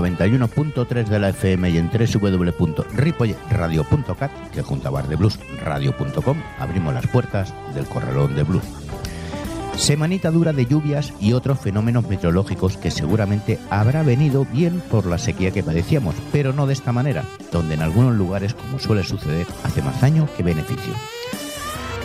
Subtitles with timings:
[0.00, 7.86] 91.3 de la FM y en www.ripoyradio.cat, que junto a bardebluesradio.com abrimos las puertas del
[7.86, 8.64] corralón de blues.
[9.78, 15.18] Semanita dura de lluvias y otros fenómenos meteorológicos que seguramente habrá venido bien por la
[15.18, 17.22] sequía que padecíamos, pero no de esta manera,
[17.52, 20.92] donde en algunos lugares, como suele suceder, hace más daño que beneficio.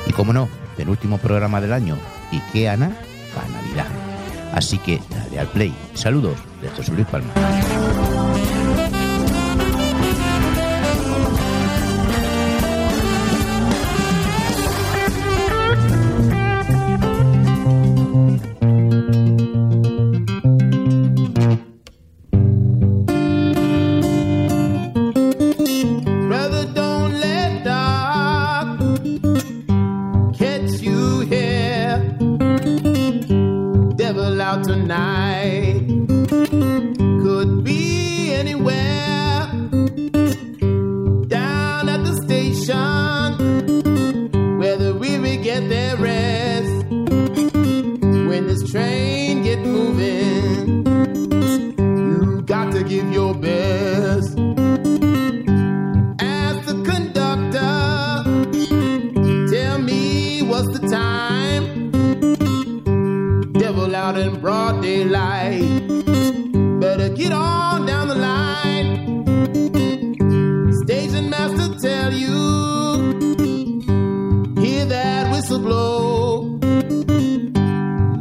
[0.05, 1.97] Y como no, el último programa del año,
[2.31, 2.95] ¿y qué Ana?
[3.33, 4.12] Para Navidad.
[4.53, 5.73] Así que dale al play.
[5.93, 7.33] Saludos de José Luis Palma.
[64.63, 65.87] Broad daylight,
[66.79, 68.91] better get on down the line.
[70.83, 72.37] Station master tell you,
[74.61, 76.59] hear that whistle blow,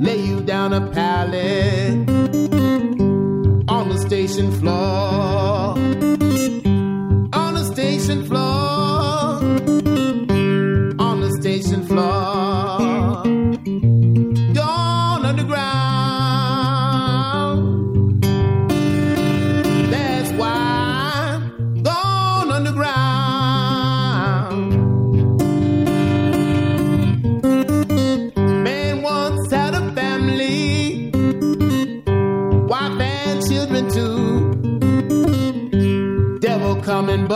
[0.01, 2.09] lay you down a pallet
[3.69, 5.52] on the station floor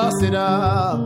[0.07, 1.06] toss it up.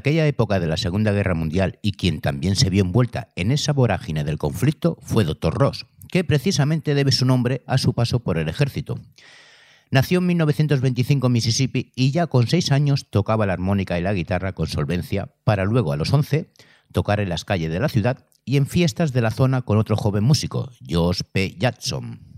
[0.00, 3.72] aquella época de la Segunda Guerra Mundial y quien también se vio envuelta en esa
[3.72, 5.54] vorágine del conflicto fue Dr.
[5.54, 8.98] Ross, que precisamente debe su nombre a su paso por el ejército.
[9.90, 14.14] Nació en 1925 en Mississippi y ya con seis años tocaba la armónica y la
[14.14, 16.50] guitarra con solvencia, para luego a los 11
[16.92, 19.96] tocar en las calles de la ciudad y en fiestas de la zona con otro
[19.96, 21.56] joven músico, Josh P.
[21.58, 22.29] Jackson.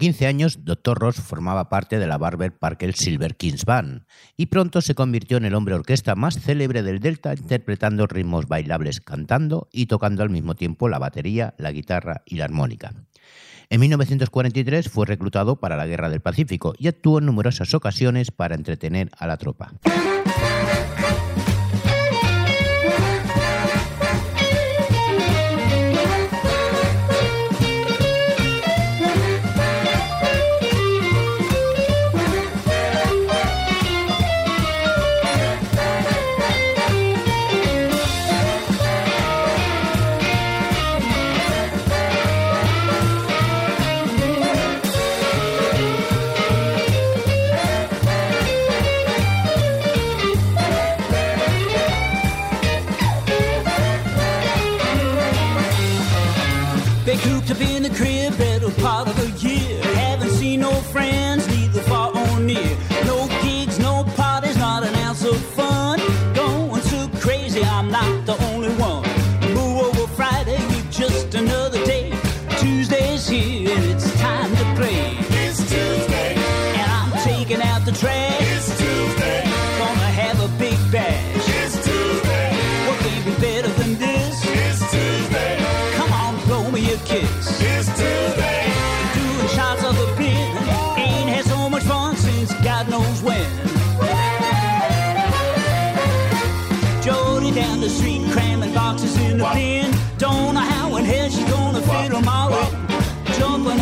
[0.00, 0.98] 15 años, Dr.
[0.98, 5.44] Ross formaba parte de la Barber Parker Silver Kings Band y pronto se convirtió en
[5.44, 10.54] el hombre orquesta más célebre del Delta interpretando ritmos bailables cantando y tocando al mismo
[10.54, 12.94] tiempo la batería, la guitarra y la armónica.
[13.68, 18.54] En 1943 fue reclutado para la Guerra del Pacífico y actuó en numerosas ocasiones para
[18.54, 19.74] entretener a la tropa.
[57.22, 59.49] Cooped up in the crib, better part of a year.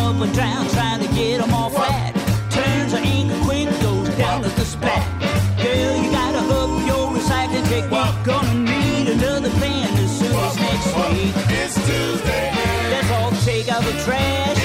[0.09, 2.15] up and down, trying to get them all flat.
[2.51, 5.05] Turns her ink quick, goes down to the spat.
[5.63, 8.25] Girl, you gotta up your recycling technique.
[8.25, 11.35] Gonna need another pen as soon as next week.
[11.61, 12.53] It's Tuesday.
[12.91, 14.58] Let's all take out the trash.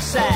[0.00, 0.29] Say.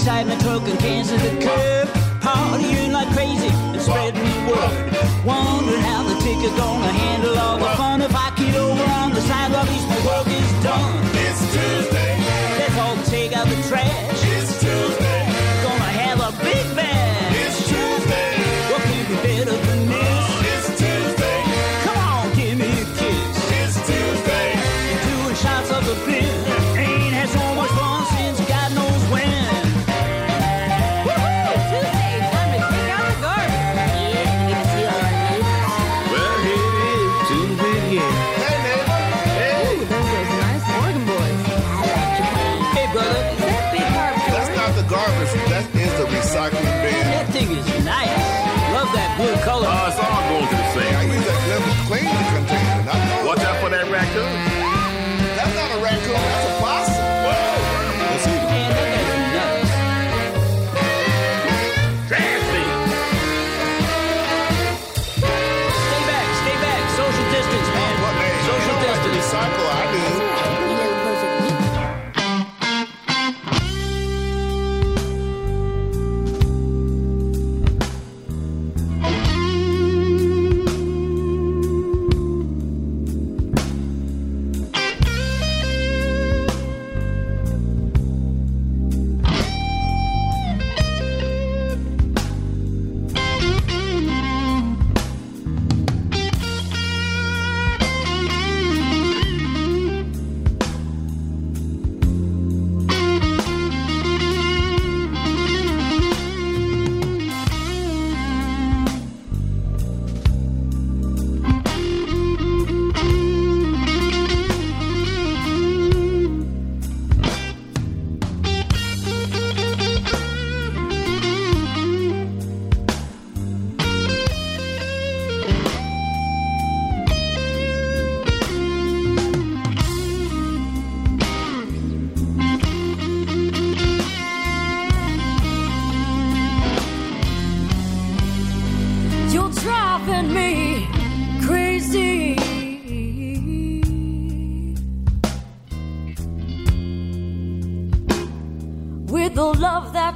[0.00, 1.88] excitement, poking cans to the curb.
[2.24, 5.26] Partying like crazy and spreading the word.
[5.26, 9.20] Wondering how the ticker gonna handle all the fun if I get over on the
[9.20, 9.68] sidewalk.
[9.70, 11.04] East, my work is done.
[11.24, 12.16] It's Tuesday.
[12.58, 14.29] Let's all take out the trash.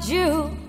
[0.09, 0.64] You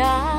[0.00, 0.37] I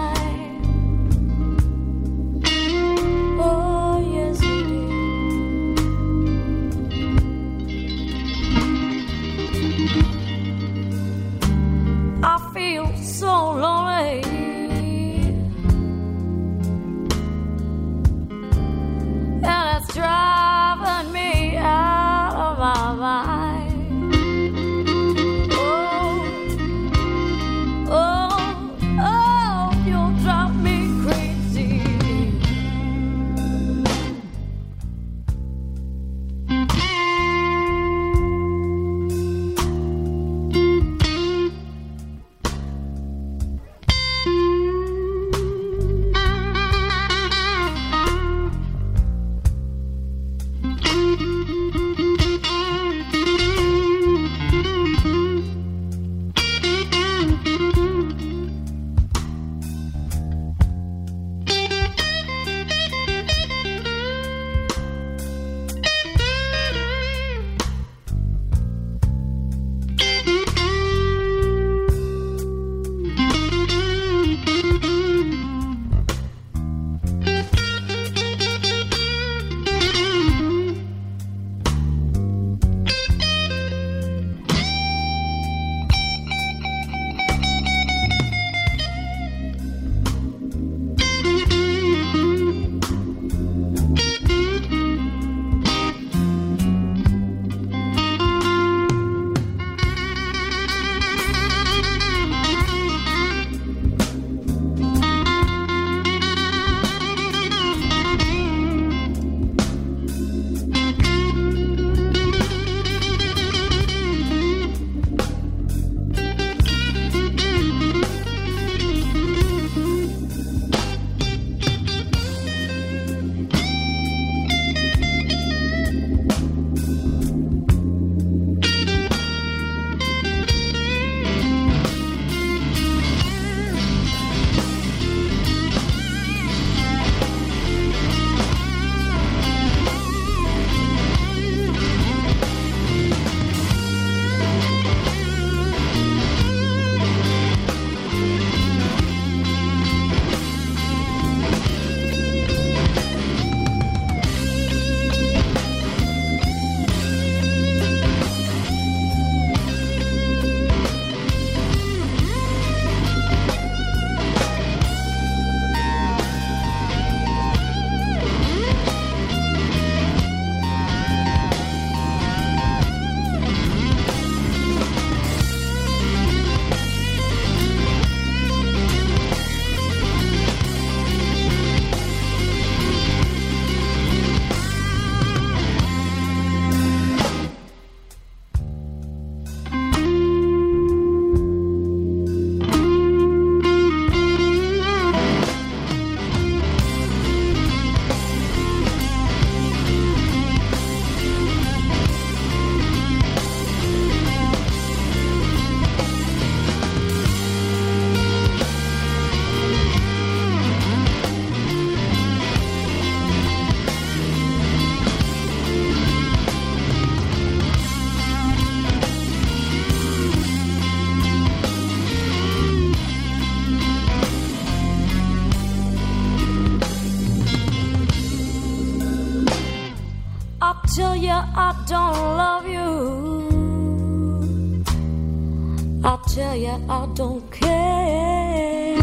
[236.60, 238.98] You I don't care.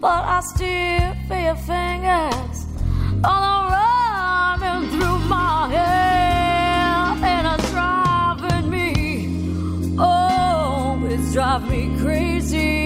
[0.00, 2.66] But I still feel your fingers
[3.22, 7.24] all running through my hair.
[7.30, 12.85] And it's driving me, oh, it's driving me crazy.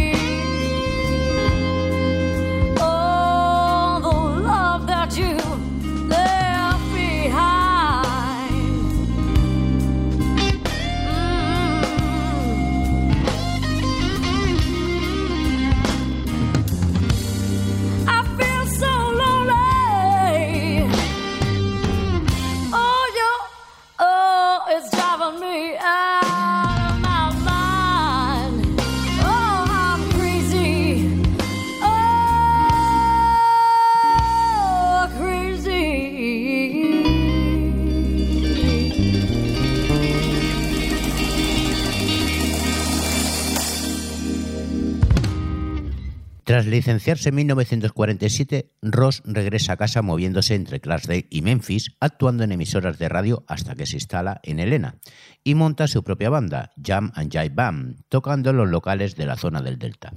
[46.60, 52.52] Tras licenciarse en 1947, Ross regresa a casa moviéndose entre Clarksdale y Memphis, actuando en
[52.52, 54.96] emisoras de radio hasta que se instala en Helena
[55.42, 59.38] y monta su propia banda, Jam and Jive Band, tocando en los locales de la
[59.38, 60.12] zona del Delta.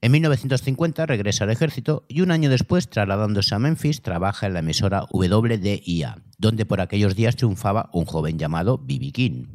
[0.00, 4.60] En 1950 regresa al ejército y un año después, trasladándose a Memphis, trabaja en la
[4.60, 9.10] emisora WDIA, donde por aquellos días triunfaba un joven llamado B.B.
[9.10, 9.46] King.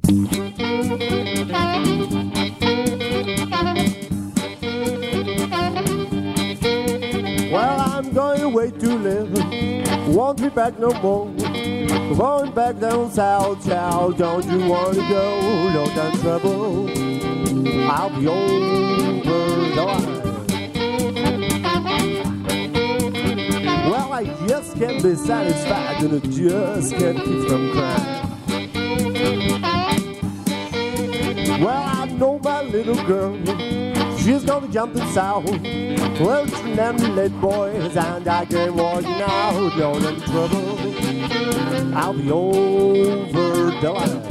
[10.32, 11.26] Won't be back no more.
[12.15, 14.17] Going back down south, child.
[14.17, 15.70] Don't you want to go?
[15.74, 16.89] No done trouble.
[17.91, 19.41] I'll be over
[19.76, 19.86] the.
[23.89, 28.22] Well, I just can't be satisfied and I just can't keep from crying.
[31.62, 34.01] Well, I know my little girl.
[34.24, 35.46] She's gonna jump in south.
[35.48, 39.70] She them late boys and I can't walk you now.
[39.76, 40.78] Don't in trouble.
[41.98, 44.22] I'll be over the line.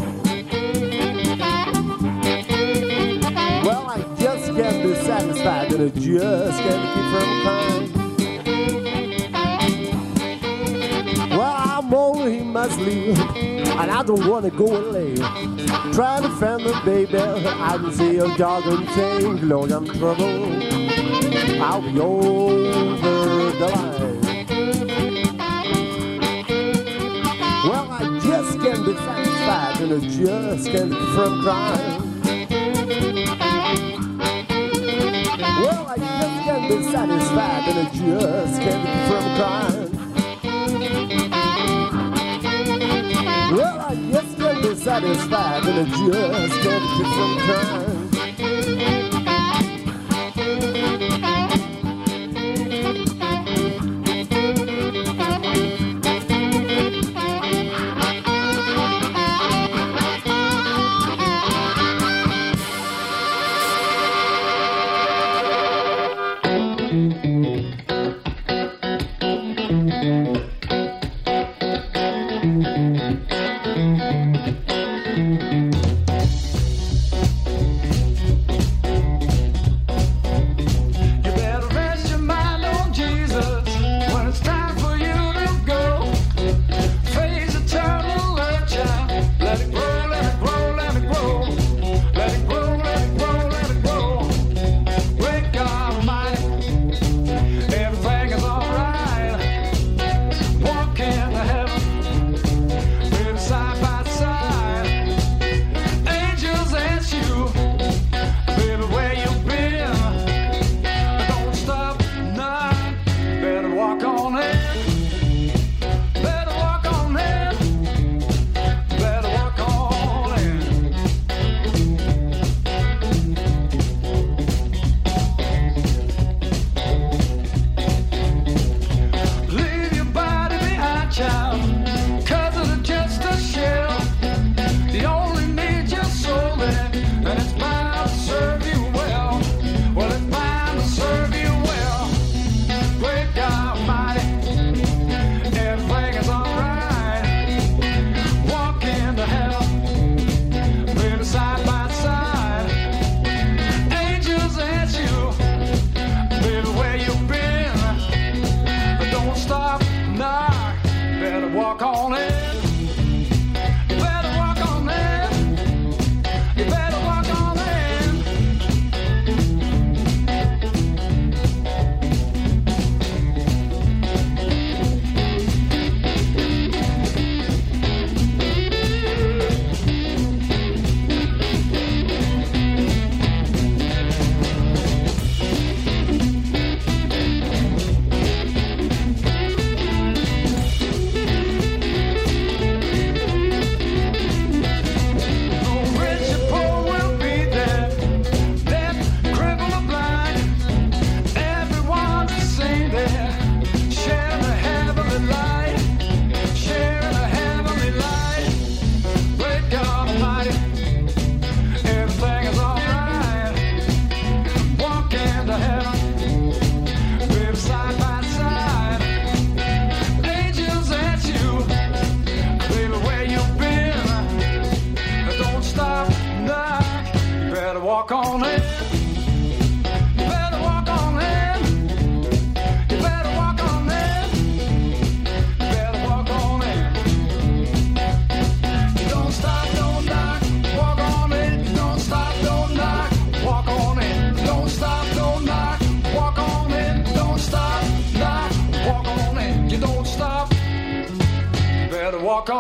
[3.65, 8.00] Well, I just can't be satisfied and I just can't keep from crying.
[12.61, 13.17] My sleep
[13.81, 15.15] and I don't wanna go away.
[15.95, 19.49] Trying to find the baby, I can see a dog and chain.
[19.49, 20.45] Lord, I'm trouble.
[21.63, 24.21] I'll be over the line.
[27.67, 32.03] Well, I just can't be satisfied and I just can't keep from crying.
[35.63, 39.90] Well, I just can't be satisfied and I just can't keep from crying.
[43.51, 48.10] Well, I guess you'll be satisfied in it just a different kind.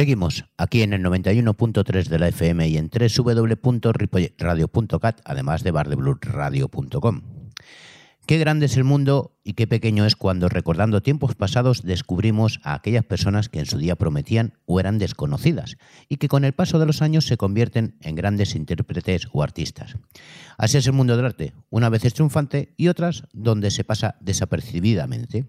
[0.00, 7.20] Seguimos aquí en el 91.3 de la FM y en www.ripolletradio.cat, además de bardebluesradio.com.
[8.24, 12.72] Qué grande es el mundo y qué pequeño es cuando recordando tiempos pasados descubrimos a
[12.72, 15.76] aquellas personas que en su día prometían o eran desconocidas
[16.08, 19.96] y que con el paso de los años se convierten en grandes intérpretes o artistas.
[20.56, 24.16] Así es el mundo del arte, una vez es triunfante y otras donde se pasa
[24.20, 25.44] desapercibidamente.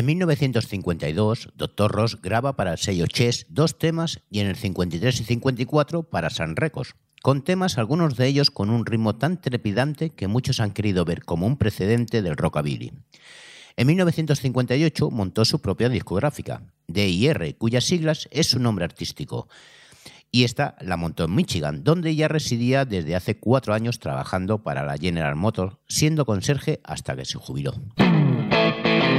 [0.00, 1.92] En 1952, Dr.
[1.92, 6.30] Ross graba para el sello Chess dos temas y en el 53 y 54 para
[6.30, 10.70] San Records, con temas algunos de ellos con un ritmo tan trepidante que muchos han
[10.70, 12.94] querido ver como un precedente del rockabilly.
[13.76, 19.48] En 1958 montó su propia discográfica, DIR, cuyas siglas es su nombre artístico.
[20.32, 24.82] Y esta la montó en Michigan, donde ya residía desde hace cuatro años trabajando para
[24.82, 27.74] la General Motors, siendo conserje hasta que se jubiló.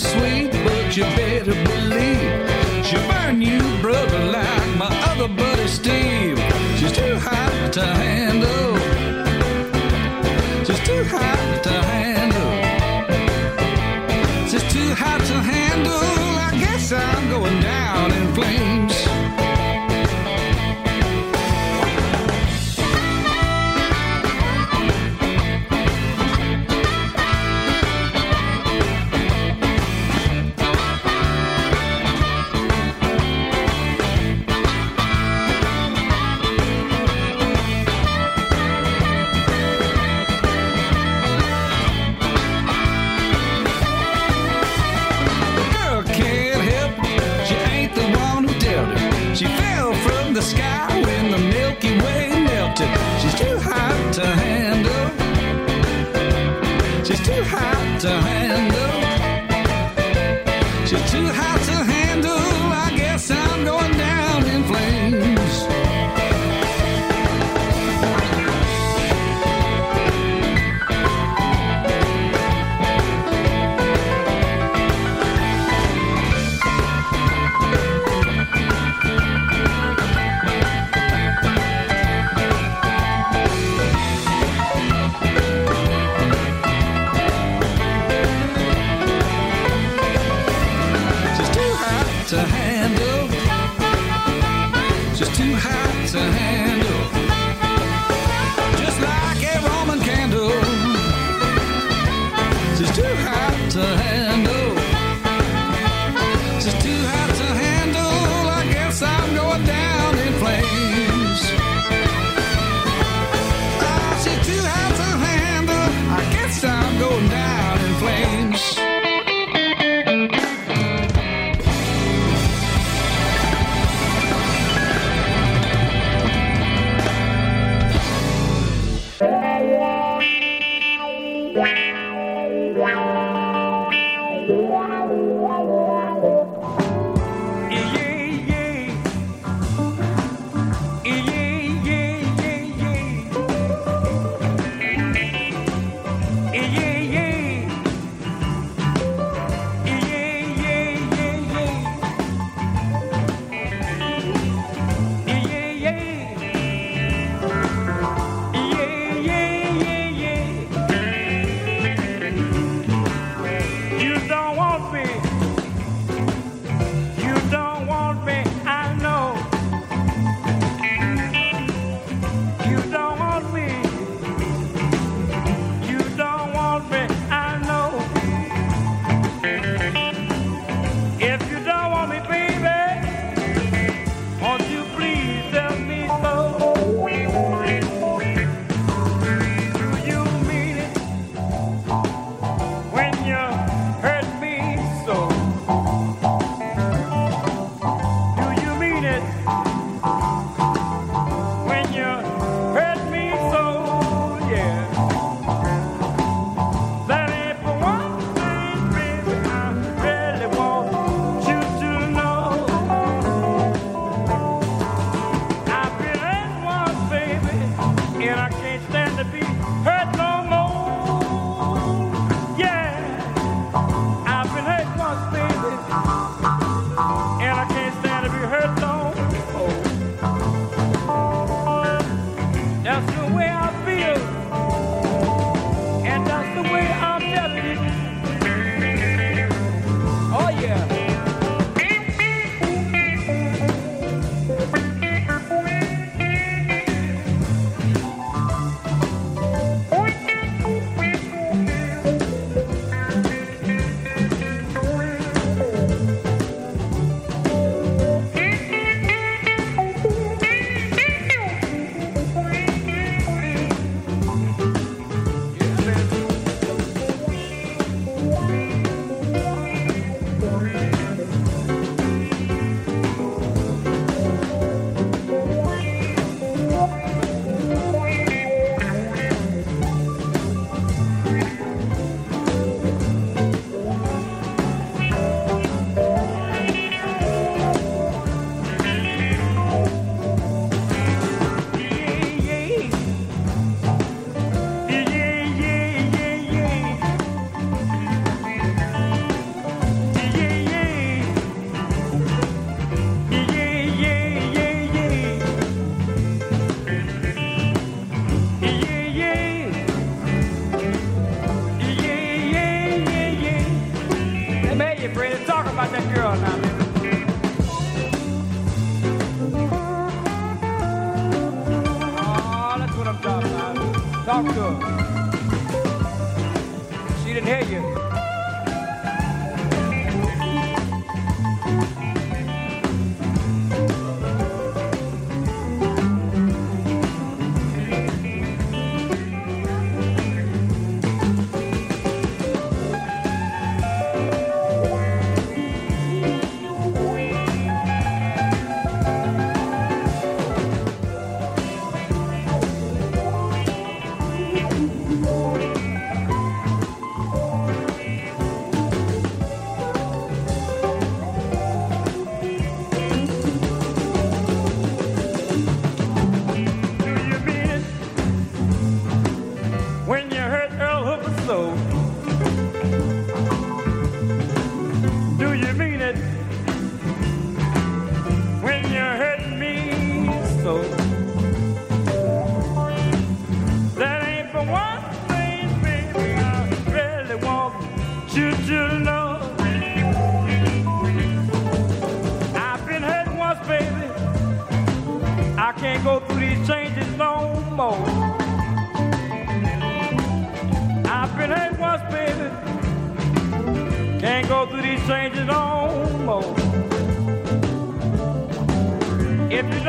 [0.00, 1.89] sweet, but you better believe.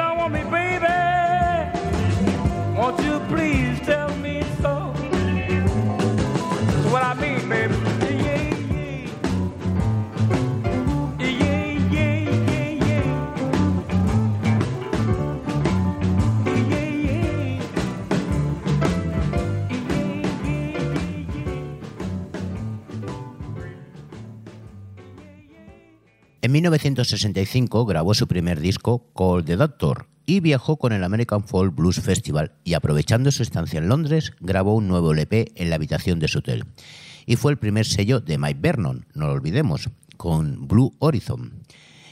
[0.02, 0.41] Don't want me,
[26.52, 31.74] En 1965 grabó su primer disco, Call the Doctor, y viajó con el American Folk
[31.74, 36.20] Blues Festival y aprovechando su estancia en Londres, grabó un nuevo LP en la habitación
[36.20, 36.66] de su hotel.
[37.26, 41.54] Y fue el primer sello de Mike Vernon, no lo olvidemos, con Blue Horizon.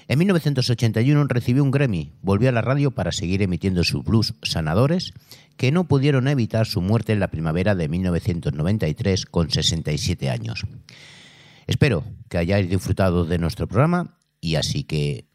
[0.08, 5.12] En 1981 recibió un Grammy, volvió a la radio para seguir emitiendo sus blues sanadores,
[5.58, 10.64] que no pudieron evitar su muerte en la primavera de 1993 con 67 años.
[11.68, 15.28] Espero que hayáis disfrutado de nuestro programa y así que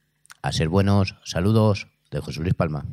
[0.43, 2.85] a ser buenos, saludos de José Luis Palma.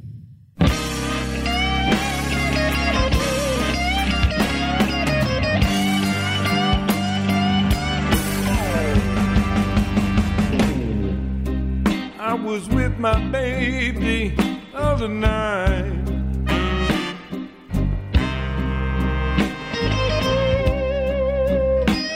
[12.20, 16.07] I was with my baby the other night.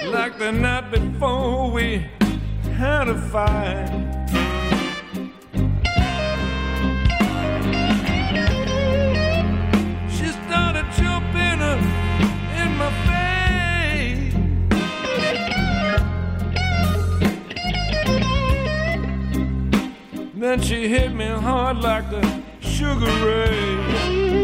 [0.10, 2.06] Like the night before we
[2.76, 3.88] had a fight.
[10.10, 11.62] She started jumping
[12.62, 14.34] in my face.
[20.36, 22.22] Then she hit me hard like the
[22.60, 24.35] sugar ray.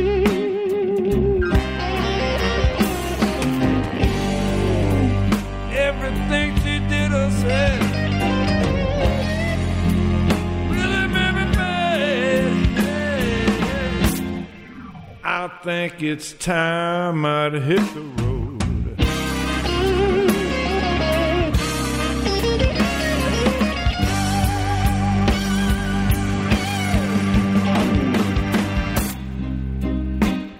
[15.63, 18.21] Think it's time I'd hit the road.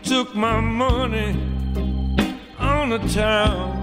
[0.04, 1.32] took my money
[2.60, 3.80] on the town.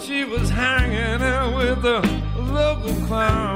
[0.00, 2.00] She was hanging out with a
[2.38, 3.47] local clown.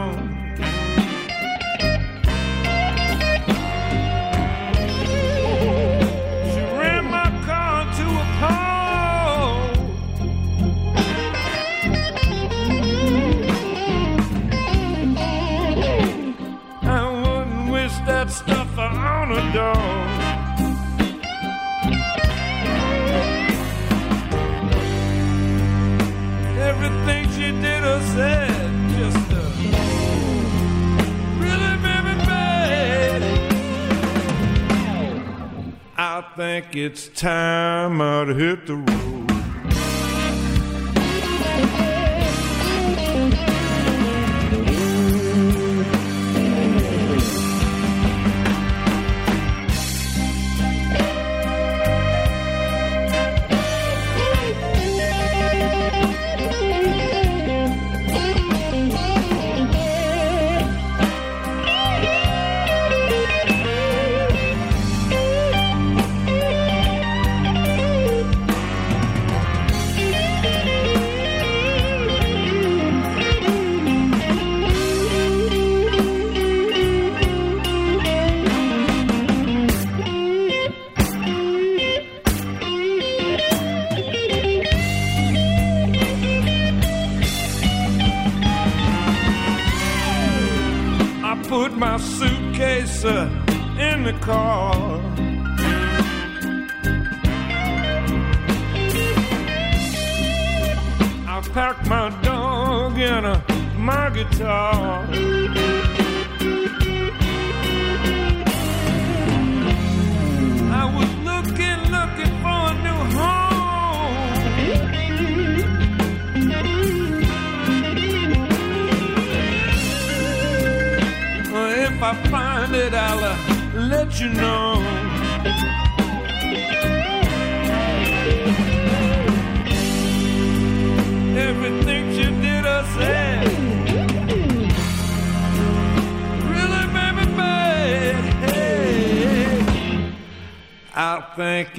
[26.58, 29.30] Everything she did or said just
[31.38, 31.72] really.
[35.98, 39.21] I think it's time I'd hit the road.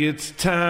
[0.08, 0.63] It's time